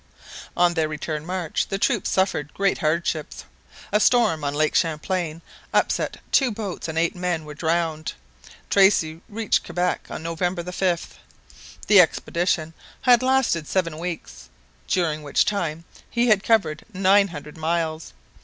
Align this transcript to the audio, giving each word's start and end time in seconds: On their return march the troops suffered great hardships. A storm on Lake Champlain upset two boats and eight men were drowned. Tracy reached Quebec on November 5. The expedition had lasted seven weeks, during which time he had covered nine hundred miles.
On 0.57 0.73
their 0.73 0.87
return 0.87 1.27
march 1.27 1.67
the 1.67 1.77
troops 1.77 2.09
suffered 2.09 2.55
great 2.55 2.79
hardships. 2.79 3.45
A 3.91 3.99
storm 3.99 4.43
on 4.43 4.55
Lake 4.55 4.73
Champlain 4.73 5.43
upset 5.75 6.17
two 6.31 6.49
boats 6.49 6.87
and 6.87 6.97
eight 6.97 7.15
men 7.15 7.45
were 7.45 7.53
drowned. 7.53 8.13
Tracy 8.71 9.21
reached 9.29 9.63
Quebec 9.63 10.07
on 10.09 10.23
November 10.23 10.63
5. 10.63 11.19
The 11.85 12.01
expedition 12.01 12.73
had 13.01 13.21
lasted 13.21 13.67
seven 13.67 13.99
weeks, 13.99 14.49
during 14.87 15.21
which 15.21 15.45
time 15.45 15.85
he 16.09 16.29
had 16.29 16.43
covered 16.43 16.83
nine 16.91 17.27
hundred 17.27 17.55
miles. 17.55 18.13